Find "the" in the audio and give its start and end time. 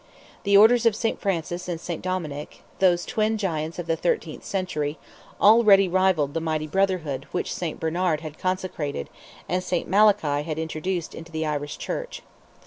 0.45-0.57, 3.85-3.95, 6.33-6.41, 11.31-11.45